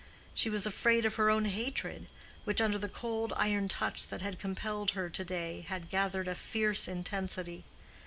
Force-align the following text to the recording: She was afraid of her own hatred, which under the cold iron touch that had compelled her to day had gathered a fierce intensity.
She 0.33 0.49
was 0.49 0.65
afraid 0.65 1.05
of 1.05 1.17
her 1.17 1.29
own 1.29 1.45
hatred, 1.45 2.07
which 2.43 2.59
under 2.59 2.79
the 2.79 2.89
cold 2.89 3.33
iron 3.37 3.67
touch 3.67 4.07
that 4.07 4.19
had 4.21 4.39
compelled 4.39 4.89
her 4.97 5.11
to 5.11 5.23
day 5.23 5.61
had 5.69 5.91
gathered 5.91 6.27
a 6.27 6.33
fierce 6.33 6.87
intensity. 6.87 7.65